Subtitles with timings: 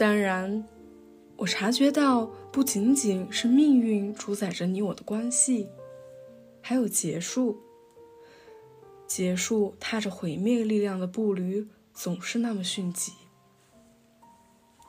[0.00, 0.64] 当然，
[1.36, 5.68] 我察觉到不仅仅是命运主宰着你我的关系，
[6.62, 7.60] 还有结束。
[9.06, 13.12] 结束踏着毁灭力量的步履总是那么迅疾，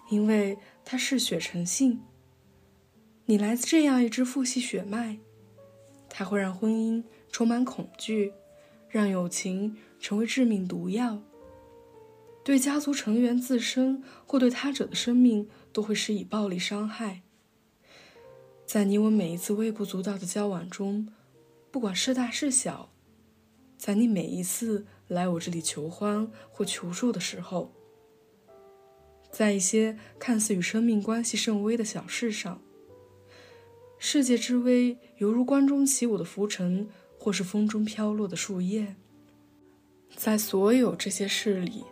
[0.10, 2.00] 因为它嗜血成性。
[3.26, 5.18] 你来自这样一支父系血脉，
[6.08, 8.32] 它会让婚姻充满恐惧，
[8.88, 11.22] 让友情成为致命毒药。
[12.44, 17.22] 对家族成员自身或对他者的生命都会施以暴力伤害。
[18.66, 21.08] 在你我每一次微不足道的交往中，
[21.70, 22.92] 不管是大是小，
[23.78, 27.74] 在你每一次来我这里求欢或求助的时候，
[29.30, 32.62] 在一些看似与生命关系甚微的小事上，
[34.00, 38.96] 世界之微犹如关中起舞的浮尘，或是风中飘落的树叶。
[40.16, 41.84] 在所有这些事里。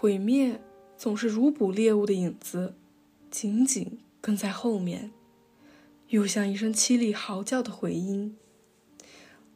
[0.00, 0.58] 毁灭
[0.96, 2.74] 总是如捕猎物的影子，
[3.30, 5.10] 紧紧跟在后面，
[6.08, 8.34] 又像一声凄厉嚎叫的回音。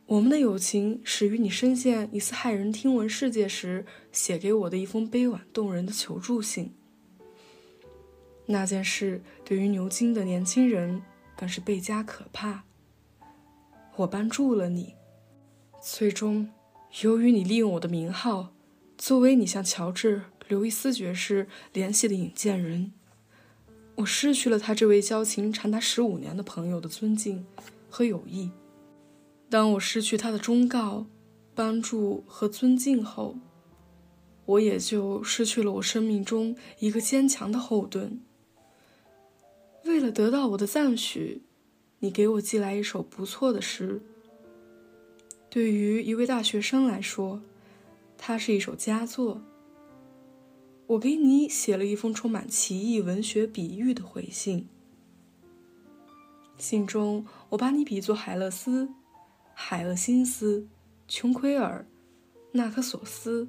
[0.05, 6.75] 我们的友情始于你深陷一次骇人听闻世界时写给我的一封悲婉动人的求助信。
[8.45, 11.00] 那件事对于牛津的年轻人
[11.34, 12.65] 更是倍加可怕。
[13.97, 14.95] 我帮助了你，
[15.83, 16.50] 最终，
[17.00, 18.53] 由于你利用我的名号，
[18.98, 20.25] 作为你向乔治。
[20.47, 22.92] 刘易斯爵士联系的引荐人，
[23.97, 27.47] 我失去了他这位交情长达十五年的朋友的尊敬
[27.89, 28.50] 和友谊。
[29.48, 31.06] 当我失去他的忠告、
[31.55, 33.37] 帮助和尊敬后，
[34.45, 38.21] 我也就失去了我生命中一个坚强的后盾。
[39.84, 41.43] 为了得到我的赞许，
[42.00, 44.03] 你给我寄来一首不错的诗。
[45.49, 47.41] 对于一位大学生来说，
[48.19, 49.41] 它是一首佳作。
[50.87, 54.69] 我给你写了一封充满奇异文学比喻的回信。
[56.59, 58.91] 信中，我把你比作海勒斯、
[59.55, 60.69] 海勒辛斯、
[61.09, 61.87] 琼奎尔、
[62.53, 63.49] 纳克索斯，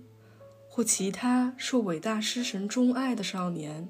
[0.69, 3.87] 或其他受伟大诗神钟爱的少年。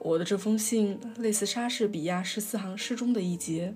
[0.00, 3.74] 我的这封信类似莎士比亚十四行诗中的一节，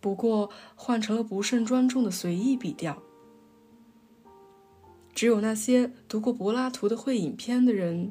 [0.00, 3.02] 不过换成了不甚庄重的随意笔调。
[5.14, 8.10] 只有那些读过柏拉图的会影片的人，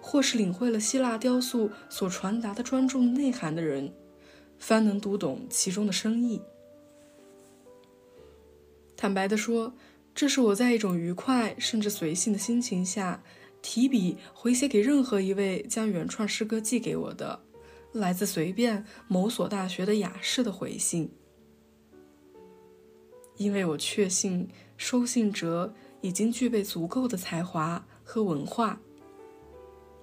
[0.00, 3.92] 或是领会了希腊雕塑所传达的庄重内涵的人，
[4.58, 6.40] 方能读懂其中的深意。
[8.96, 9.74] 坦白地说，
[10.14, 13.22] 这是我在一种愉快甚至随性的心情下，
[13.60, 17.38] 提笔回写给任何一位将原创诗歌寄给我的，
[17.92, 21.10] 来自随便某所大学的雅士的回信，
[23.36, 24.48] 因为我确信
[24.78, 25.74] 收信者。
[26.06, 28.78] 已经具备足够的才华和文化，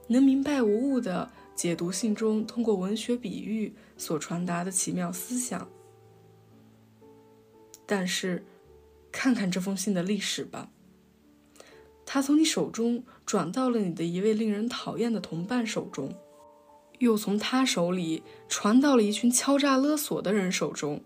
[0.07, 5.69] 能明白无误的解读信中通过文学比喻所传达的奇妙思想。
[7.85, 8.43] 但是，
[9.13, 10.69] 看看这封信的历史吧。
[12.05, 16.13] 它从你手中转到了你的一位令人讨厌的同伴手中，
[16.99, 21.01] 又从他手里传到了一群敲诈勒索的人手中。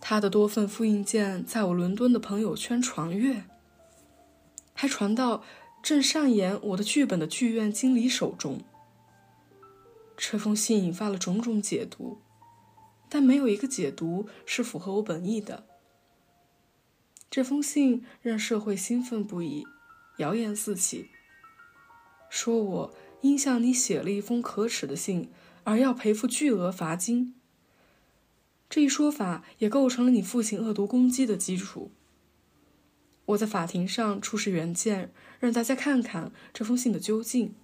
[0.00, 3.44] 他的多份复印件在我伦敦的朋友圈传阅。
[4.82, 5.44] 还传到
[5.80, 8.62] 正上演我的剧本的剧院经理手中。
[10.16, 12.18] 这封信引发了种种解读，
[13.08, 15.68] 但没有一个解读是符合我本意的。
[17.30, 19.64] 这封信让社会兴奋不已，
[20.18, 21.10] 谣言四起，
[22.28, 25.30] 说我因向你写了一封可耻的信
[25.62, 27.36] 而要赔付巨额罚金。
[28.68, 31.92] 这一说法也构成了你父亲恶毒攻击的基础。
[33.26, 37.54] 我在法庭上出示原件，让大家看看这封信的究竟。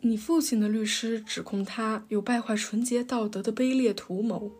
[0.00, 4.50] 你父亲的律师指控他有败坏纯洁道德的卑劣图谋。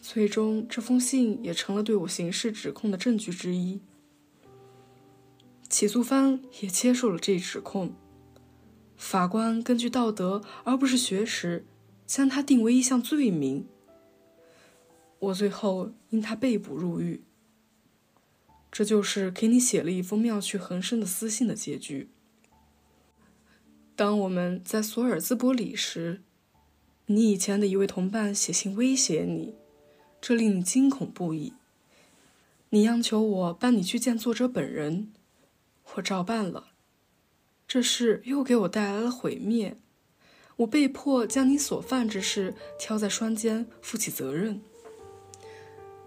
[0.00, 3.80] 最终，这封信也成了对我刑事指控的证据之一。
[5.68, 7.94] 起诉方也接受了这一指控。
[8.96, 11.64] 法官根据道德而不是学识，
[12.06, 13.66] 将他定为一项罪名。
[15.18, 17.22] 我最后因他被捕入狱。
[18.72, 22.08] 这就是给你写了一封妙趣横生的私信的结局。
[23.94, 26.22] 当我们在索尔兹伯里时，
[27.04, 29.54] 你以前的一位同伴写信威胁你，
[30.22, 31.52] 这令你惊恐不已。
[32.70, 35.12] 你央求我帮你去见作者本人，
[35.96, 36.68] 我照办了。
[37.68, 39.76] 这事又给我带来了毁灭，
[40.56, 44.62] 我被迫将你所犯之事挑在双肩负起责任。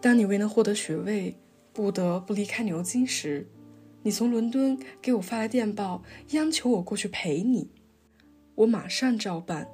[0.01, 1.37] 当你未能获得学位。
[1.75, 3.45] 不得不离开牛津时，
[4.01, 7.69] 你从伦敦给我发来电报，央求我过去陪你，
[8.55, 9.69] 我马上照办。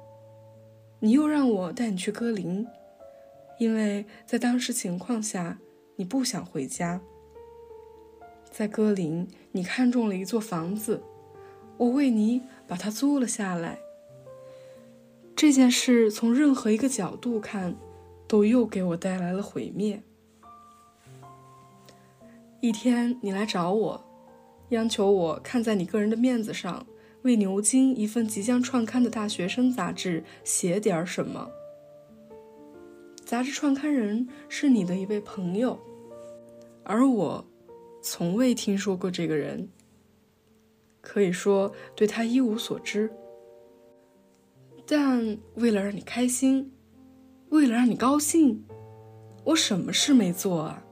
[0.98, 2.66] 你又让我带你去歌林，
[3.60, 5.60] 因为在当时情况下，
[5.94, 7.00] 你不想回家。
[8.50, 11.00] 在歌林，你看中了一座房子，
[11.76, 13.78] 我为你把它租了下来。
[15.36, 17.76] 这件事从任何一个角度看，
[18.26, 20.02] 都又给我带来了毁灭。
[22.62, 24.04] 一天，你来找我，
[24.68, 26.86] 央求我看在你个人的面子上，
[27.22, 31.50] 为牛津一份即将创刊的大学生杂志写点什么。
[33.24, 35.76] 杂志创刊人是你的一位朋友，
[36.84, 37.44] 而我。
[38.00, 39.68] 从未听说过这个人，
[41.00, 43.10] 可以说对他一无所知。
[44.86, 46.72] 但为了让你开心，
[47.48, 48.64] 为了让你高兴，
[49.46, 50.84] 我什么事没做啊？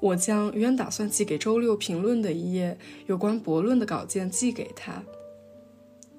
[0.00, 5.02] 我将原打算寄给《周六评论》的一页有关博论的稿件寄给他。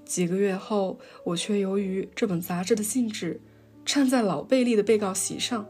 [0.06, 3.40] 几个月后，我却由于这本杂志的性质，
[3.86, 5.66] 站在老贝利的被告席上。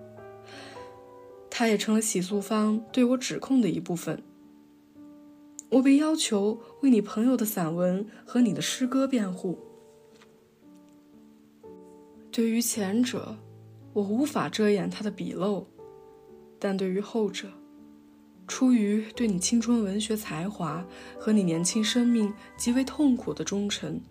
[1.50, 4.23] 他也成了起诉方对我指控的一部分。
[5.71, 9.59] 我被要求为你朋友的散文和你的诗歌辩护。
[12.31, 13.35] 对于前者，
[13.94, 15.67] 我无法遮掩他的笔漏；
[16.57, 17.50] 但对于后者，
[18.49, 20.83] 出于对你青春文学才华
[21.19, 24.01] 和你年轻生命极为痛苦的忠诚，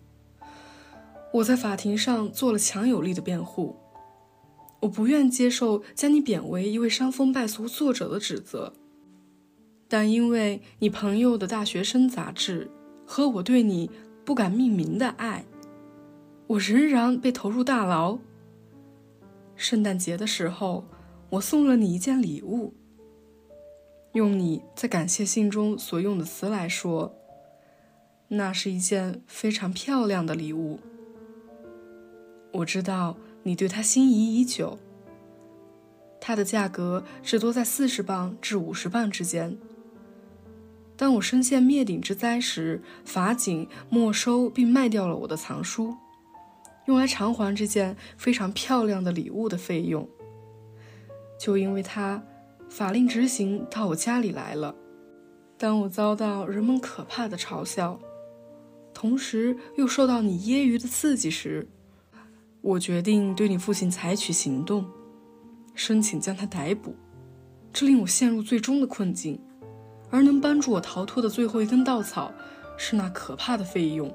[1.35, 3.77] 我在法庭上做了强有力的辩护。
[4.81, 8.73] 我不愿接受将你贬为一位伤风败俗作者的指责，
[9.89, 12.71] 但因为你朋友的大学生杂志
[13.05, 13.91] 和我对你
[14.25, 15.45] 不敢命名的爱，
[16.47, 18.21] 我仍然被投入大牢。
[19.57, 20.87] 圣诞节的时候，
[21.31, 22.73] 我送了你一件礼物。
[24.13, 27.15] 用你在感谢信中所用的词来说，
[28.29, 30.81] 那是一件非常漂亮的礼物。
[32.53, 33.17] 我知道。
[33.45, 34.79] 你对他心仪已久，
[36.21, 39.57] 它的价格只多在四十磅至五十磅之间。
[40.97, 45.97] 当我身陷灭顶之灾时，法警没收并卖掉了我的藏书，
[46.87, 50.07] 用来偿还这件非常漂亮的礼物的费用。
[51.41, 52.23] 就因为它，
[52.69, 54.75] 法令执行到我家里来了。
[55.57, 57.99] 当我遭到人们可怕的嘲笑，
[58.95, 61.69] 同时又受到你揶揄的刺激时，
[62.61, 64.85] 我决定对你父亲采取行动，
[65.75, 66.95] 申请将他逮捕。
[67.73, 69.41] 这令我陷入最终的困境，
[70.11, 72.33] 而能帮助我逃脱的最后一根稻草
[72.77, 74.13] 是那可怕的费用。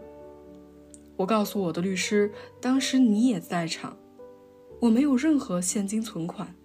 [1.16, 3.96] 我告诉我的律师，当时你也在场，
[4.82, 6.56] 我没有任何现金存款，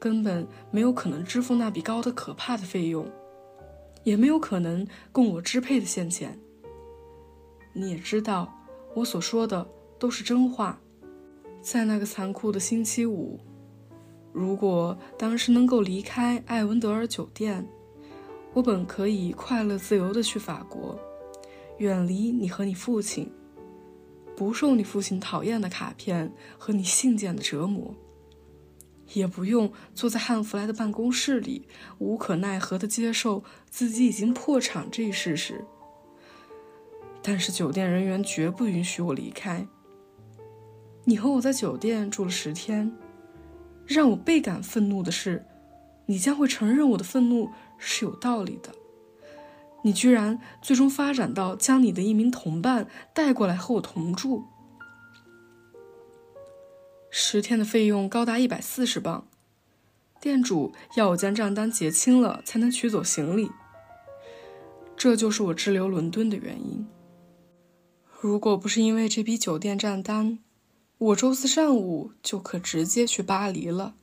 [0.00, 3.06] 根本没有可能支付那笔高的可怕的费用，
[4.02, 6.36] 也没有可能供我支配的现钱。
[7.74, 8.52] 你也知道，
[8.94, 9.64] 我所说的
[9.98, 10.80] 都是真话。
[11.60, 13.38] 在那个残酷的星期五，
[14.32, 17.68] 如果当时能够离开艾文德尔酒店，
[18.54, 20.98] 我本可以快乐自由地去法国，
[21.76, 23.30] 远离你和你父亲，
[24.34, 27.94] 不受你父亲讨厌的卡片和你信件的折磨，
[29.12, 31.66] 也不用坐在汉弗莱的办公室里，
[31.98, 35.64] 无可奈何地接受自己已经破产这一事实。
[37.22, 39.66] 但是酒店人员绝不允许我离开。
[41.04, 42.92] 你和我在酒店住了十天，
[43.86, 45.44] 让我倍感愤怒的是，
[46.06, 48.70] 你将会承认我的愤怒是有道理的。
[49.82, 54.44] 你居然最终发展到将你的一名同伴带过来和我同住。
[57.10, 59.26] 十天的费用高达一百四十磅，
[60.20, 63.50] 店主要我将账单结清了才能取走行李。
[64.96, 66.86] 这就是我滞留伦敦的原因。
[68.20, 70.38] 如果不是因为这笔酒店账单，
[70.98, 73.94] 我周四上午就可直接去巴黎了。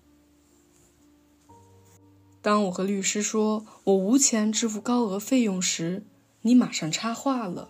[2.41, 6.03] 当我和律师说我无钱支付高额费用时，
[6.41, 7.69] 你马上插话了。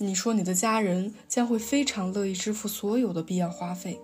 [0.00, 4.00] 你说你的家人将会非常乐意支付所有的必要花费。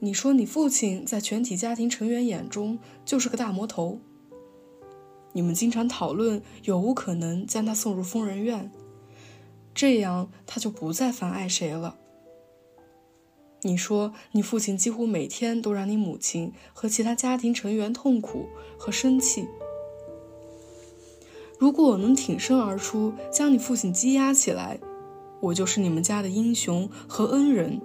[0.00, 4.00] 你说你父亲在全体家庭成员眼中就是个大魔头。
[5.32, 8.70] 你们经常讨论有无可能将他送入疯人院，
[9.74, 11.96] 这样他就不再妨碍谁了。
[13.62, 19.48] 你说，你父亲几乎每天都让你母亲和其他家庭成员痛苦和生气。
[21.58, 24.78] 如果我能挺身而出，将你父亲羁押起来，
[25.40, 27.80] 我就是你们家的英雄和恩人。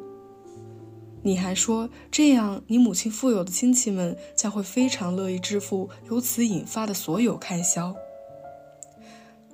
[1.22, 7.94] 你还说这样，你母亲富有的亲戚们将会非常乐意支付由此引发的所有开销。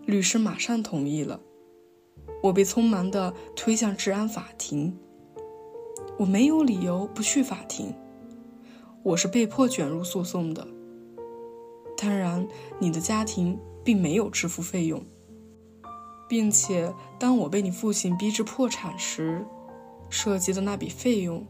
[0.05, 1.39] 律师马上同意了。
[2.43, 4.95] 我被匆忙地推向治安法庭。
[6.17, 7.91] 我没有理由不去法庭，
[9.01, 10.67] 我是被迫卷入诉讼的。
[11.97, 15.01] 当然，你的家庭并没有支付费用，
[16.27, 19.45] 并且当我被你父亲逼至破产时，
[20.09, 21.45] 涉及的那笔费用。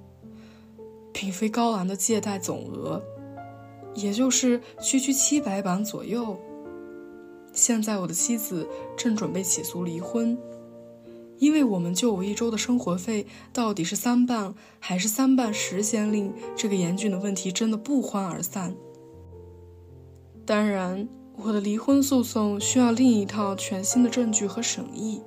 [1.17, 3.01] 并非高昂的借贷总额，
[3.93, 6.37] 也就是区区七百磅左右。
[7.53, 10.37] 现在我的妻子正准备起诉离婚，
[11.37, 18.75] 因为我们就我一周的生活费到底是三磅还是三磅十先令这个严峻的问题争得不欢而散。
[20.45, 25.21] 当然，我的离婚诉讼需要另一套全新的证据和审议，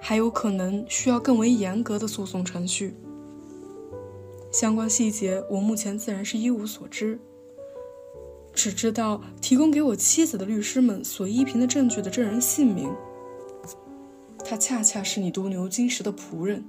[0.00, 2.94] 还有可能需要更为严格的诉讼程序。
[4.50, 7.18] 相关细节，我目前自然是一无所知，
[8.52, 12.90] 只知道提供给我妻子的律师们所依凭的证据的证人姓名。
[14.44, 16.64] 他恰恰是你读牛津时的仆人。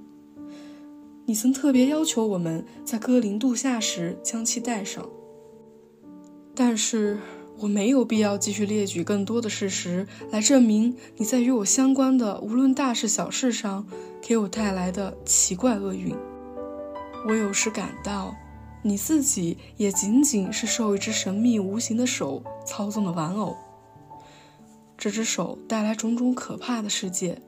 [1.24, 5.08] 你曾特别要求我们在歌林度夏时将其带上，
[6.54, 7.18] 但是
[7.62, 13.86] 我没有必要继续列举更多的事实来证明你在与我相关的无论大事小事上
[14.20, 16.12] 给我带来的奇怪厄运。
[17.28, 18.34] 我有时感到，
[18.82, 23.56] 你自己也仅仅是受一只神秘无形的手操纵的玩偶。
[24.98, 27.40] 这只手带来种种可怕的世界，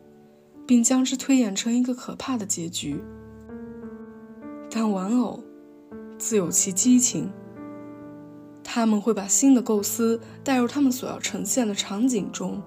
[0.65, 3.03] 并将之推演成一个可怕的结局。
[4.71, 5.43] 但玩偶
[6.19, 7.33] 自有其激情，
[8.75, 12.61] 他们会把新的构思带入他们所要呈现的场景中，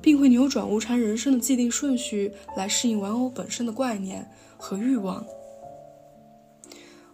[0.00, 5.22] 并会扭转无常人生的既定顺序，来适应玩偶本身的怪念和欲望。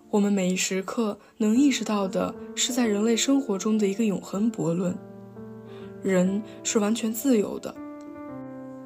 [0.08, 4.96] 我们每一时刻能意识到的是，在人类生活中的一个永恒悖论：
[6.00, 7.74] 人是完全自由的，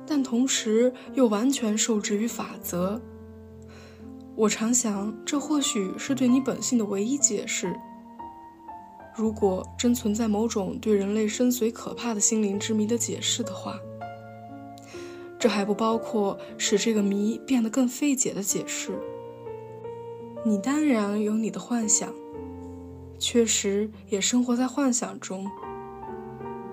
[0.07, 2.99] 但同时又完全受制于法则。
[4.35, 7.71] 我常想，这或许是对你本性的唯一解释。
[9.17, 13.79] 如果真存在某种对人类深邃可怕的心灵之谜的解释的话，
[15.39, 18.99] 这还不包括使这个谜变得更费解的解释。
[20.45, 22.13] 你当然有你的幻想，
[23.19, 25.49] 确实也生活在幻想中。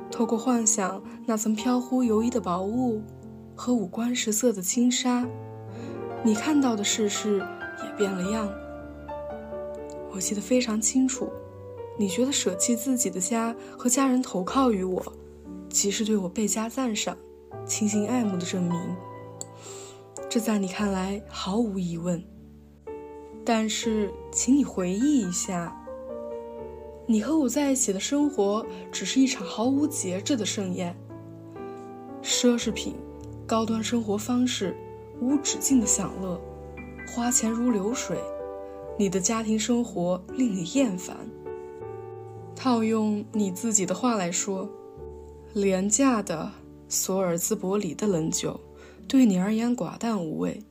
[0.09, 3.01] 透过幻想那层飘忽游移的薄雾
[3.55, 5.25] 和五光十色的轻纱，
[6.23, 8.51] 你看到的世事也变了样。
[10.11, 11.31] 我记得非常清楚，
[11.97, 15.01] 你觉得舍弃自己的家和家人投靠于我，
[15.69, 17.17] 即是对我倍加赞赏、
[17.65, 18.79] 倾心爱慕的证明。
[20.29, 22.23] 这在你看来毫无疑问。
[23.43, 25.75] 但是，请你回忆一下，
[27.07, 30.95] 你和我在一起的生活只是一场毫无节制的盛宴。
[32.21, 32.95] 奢侈品、
[33.47, 34.77] 高端生活方式、
[35.19, 36.39] 无止境的享乐、
[37.07, 38.17] 花钱如流水，
[38.97, 41.17] 你的家庭生活令你厌烦。
[42.55, 44.69] 套用你自己的话来说，
[45.53, 46.51] 廉价的
[46.87, 48.59] 索尔兹伯里的冷酒
[49.07, 50.63] 对你而言寡淡无味，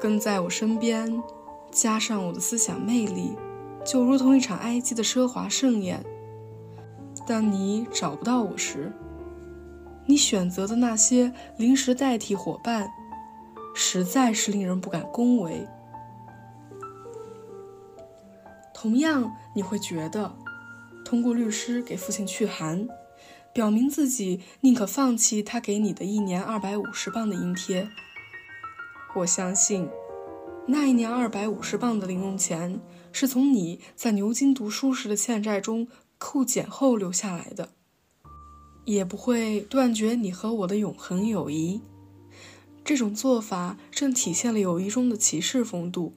[0.00, 1.22] 跟在我身边。
[1.70, 3.36] 加上我的思想魅力，
[3.84, 6.02] 就如同一场埃及的奢华盛宴。
[7.26, 8.90] 当你找不到我时，
[10.06, 12.88] 你选择的那些临时代替伙伴，
[13.74, 15.68] 实在是令人不敢恭维。
[18.72, 20.34] 同样，你会觉得，
[21.08, 22.86] 通过律师给父亲去函，
[23.54, 27.88] 表明自己宁可放弃他给你的一年二百五十磅的津贴。
[29.16, 29.88] 我相信。
[30.66, 32.78] 那一年二百五十磅的零用钱
[33.10, 35.88] 是从你在牛津读书时的欠债中
[36.18, 37.70] 扣减后留下来的，
[38.84, 41.80] 也不会断绝你和我的永恒友谊。
[42.84, 46.12] 这种做法正体现了友谊中的骑士风度，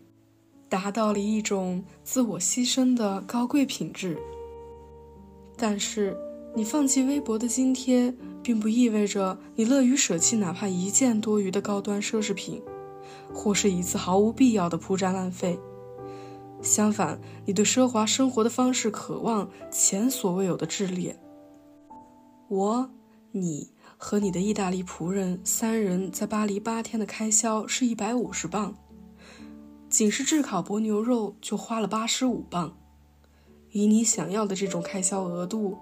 [0.67, 4.21] 达到了一种自我牺牲的高贵品质。
[5.61, 6.17] 但是，
[6.55, 12.59] 你放弃微薄的津贴，并不意味着你乐于舍弃哪怕一件多余的高端奢侈品。
[13.33, 15.57] 或是一次毫无必要的铺张浪费。
[16.61, 21.17] 相反，你对奢华生活的方式渴望前所未有的炽烈。
[22.49, 22.89] 我、
[23.31, 28.75] 你和你的意大利仆人三人在巴黎八天的开销是一百五十磅，
[29.89, 32.75] 仅是炙烤薄牛肉就花了八十五磅。
[33.71, 35.77] 以你想要的这种开销额度，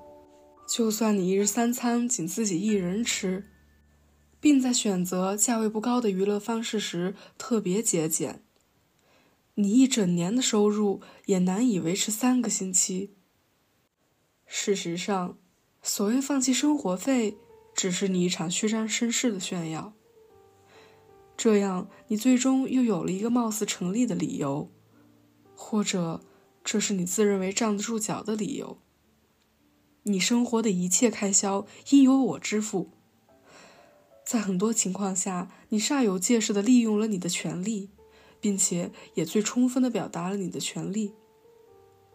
[0.67, 3.46] 就算你一日三餐仅自己一人吃。
[4.41, 8.43] 并在选择价位不高的娱乐方式时特别节俭。
[9.55, 13.15] 你一整年的收入也难以维持三个星期。
[14.46, 15.38] 事实上，
[15.81, 17.36] 所谓放弃生活费，
[17.75, 19.93] 只是你一场虚张声势的炫耀。
[21.36, 24.72] 这样，你最终又有了一个貌似成立的理由，
[25.53, 26.22] 或者，
[26.71, 28.77] 这是你自认为站得住脚的理由。
[30.03, 32.91] 你生活的一切开销应由我支付。
[34.23, 37.89] 在很多情况下，你煞有介事地利用了你的权利，
[38.39, 41.15] 并且也最充分地表达了你的权利。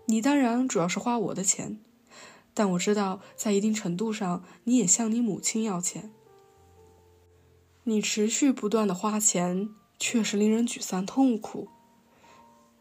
[0.07, 1.81] 你当然主要是花我的钱，
[2.55, 6.13] 但我知道，在一定程度上，你也向你母亲要钱。
[7.83, 11.67] 你持续不断的花钱，确实令人沮丧痛苦。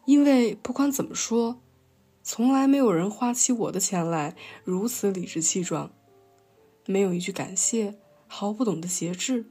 [0.06, 1.62] 因为不管怎么说，
[2.26, 5.92] 从来没有人花起我的钱来如此理直气壮，
[6.86, 7.98] 没有一句感谢。
[8.26, 9.44] 毫不懂得节制。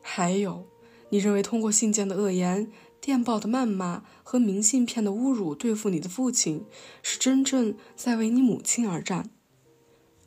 [0.00, 0.64] 还有，
[1.10, 6.64] 你认为通过信件的恶言、电报的谩骂和明信片的侮辱对付你的父亲，
[7.02, 9.28] 是真正在为你母亲而战，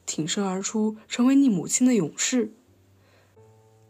[0.06, 2.54] 挺身而出，成为你母亲的勇士，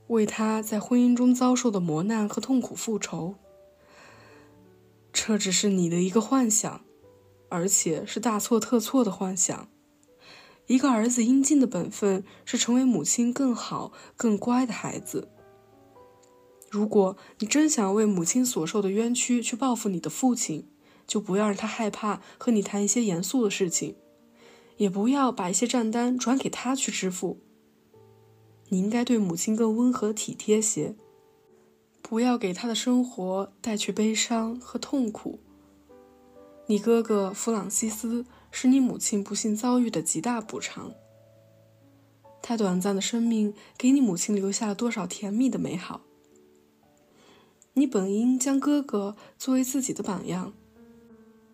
[0.08, 3.36] 为她在婚姻中遭受的磨难和痛苦复仇。
[5.18, 6.82] 这只是你的一个幻想，
[7.48, 9.70] 而且是大错特错的幻想。
[10.68, 15.30] 一个儿子应尽的本分是成为母亲更好、更乖的孩子。
[16.70, 20.68] 如果你真想为母亲所受的冤屈去报复你的父亲，
[21.08, 23.96] 就不要让他害怕和你谈一些严肃的事情，
[24.76, 27.40] 也不要把一些账单转给他去支付。
[28.68, 30.98] 你应该对母亲更温和体贴些，
[32.08, 35.40] 不要给他的生活带去悲伤和痛苦。
[36.68, 38.26] 你哥哥弗朗西斯。
[38.58, 40.94] 是你母亲不幸遭遇的极大补偿。
[42.42, 46.00] 他短暂的生命给你母亲留下了多少甜蜜的美好？
[47.74, 50.54] 你本应将哥哥作为自己的榜样。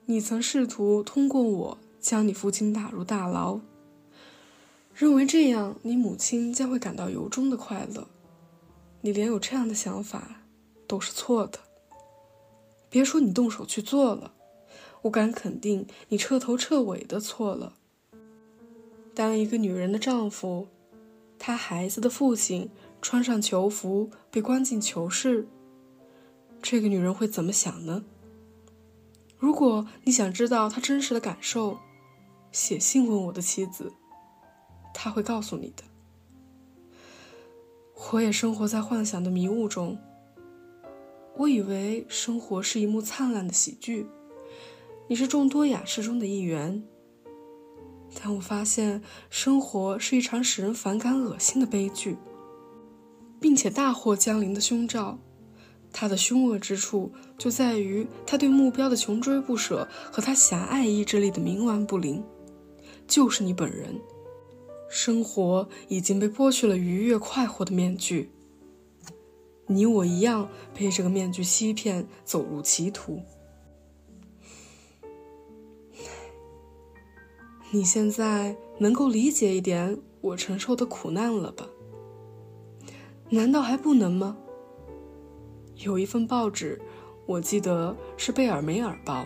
[0.05, 3.59] 你曾试图通过我将你父亲打入大牢，
[4.93, 8.07] 认为这样你母亲将会感到由衷的快乐。
[9.01, 10.40] 你连有这样的想法
[10.91, 11.59] 都是错的。
[12.89, 14.33] 别说你动手去做了。
[15.03, 17.77] 我敢肯定，你彻头彻尾的错了。
[19.15, 20.67] 当一个女人的丈夫，
[21.39, 22.69] 她孩子的父亲
[23.01, 25.47] 穿上囚服被关进囚室，
[26.61, 28.03] 这个女人会怎么想呢？
[29.37, 31.79] 如果你想知道她真实的感受，
[32.51, 33.93] 写信问我的妻子，
[34.93, 35.83] 她会告诉你的。
[38.11, 39.97] 我也生活在幻想的迷雾中，
[41.41, 44.05] 我以为生活是一幕灿烂的喜剧。
[45.07, 46.83] 你是众多雅士中的一员，
[48.13, 49.01] 但我发现
[49.31, 52.15] 生活是一场使人反感、恶心的悲剧，
[53.39, 55.17] 并且大祸将临的凶兆。
[55.91, 62.23] 它的凶恶之处就在于他对目标的穷追不舍和他狭隘意志力的冥顽不灵，
[63.07, 63.99] 就是你本人。
[64.91, 68.29] 生活已经被剥去了愉悦快活的面具，
[69.73, 73.21] 你我一样被这个面具欺骗，走入歧途。
[77.71, 81.65] 你现在能够理解一点我承受的苦难了吧？
[83.29, 84.37] 难道还不能吗？
[85.77, 86.81] 有一份报纸，
[87.25, 89.23] 我记得是《贝尔梅尔报》，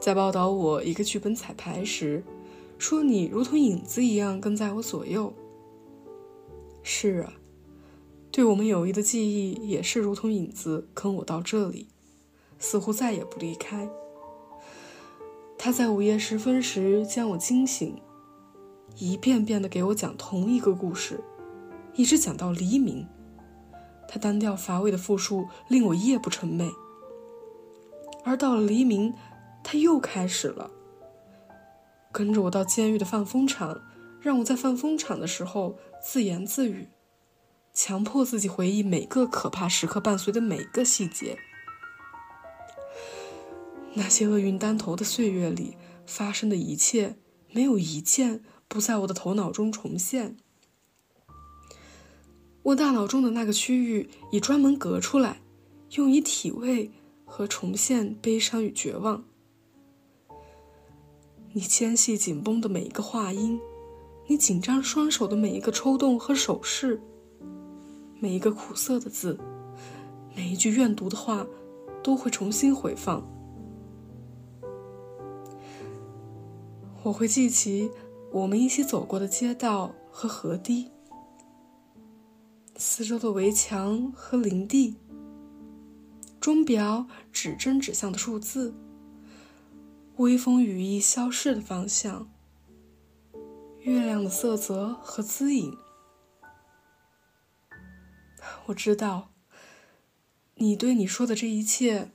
[0.00, 2.24] 在报道我一个剧本彩排时，
[2.76, 5.32] 说你如同影子一样跟在我左右。
[6.82, 7.32] 是啊，
[8.36, 11.88] 对我们友谊的记忆也是如同影子跟我到这里，
[12.58, 13.88] 似乎再也不离开。
[15.56, 17.98] 他在午夜时分时将我惊醒，
[18.98, 21.18] 一遍遍地给我讲同一个故事，
[21.94, 23.06] 一直讲到黎明。
[24.06, 26.70] 他单调乏味的复述令我夜不成寐。
[28.22, 29.14] 而到了黎明，
[29.64, 30.70] 他又开始了，
[32.12, 33.80] 跟着我到监狱的放风场，
[34.20, 36.90] 让我在放风场的时候自言自语，
[37.76, 41.38] 强迫自己回忆每个可怕时刻伴随的每个细节。
[43.92, 47.16] 那些厄运当头的岁月里发生的一切，
[47.52, 50.38] 没有一件不在我的头脑中重现。
[52.62, 55.42] 我大脑中的那个区域已专门隔出来，
[55.96, 56.90] 用以体味
[57.26, 59.22] 和重现悲伤与绝望。
[61.52, 63.60] 你纤细紧绷的每一个话音，
[64.28, 67.02] 你紧张双手的每一个抽动和手势，
[68.18, 69.38] 每一个苦涩的字，
[70.34, 71.46] 每一句怨毒的话，
[72.02, 73.22] 都会重新回放。
[77.02, 77.90] 我会记起
[78.32, 80.90] 我们一起走过的街道和河堤，
[82.76, 84.96] 四周的围墙和林地，
[86.40, 88.74] 钟表指针指向的数字，
[90.16, 92.28] 微风羽翼消逝的方向，
[93.80, 95.76] 月亮的色泽和姿影。
[98.66, 99.30] 我知道，
[100.54, 102.10] 你对你说的这一切，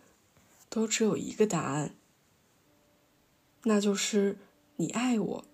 [0.70, 1.96] 都只有一个答案，
[3.64, 4.38] 那就是
[4.78, 5.46] 你爱我。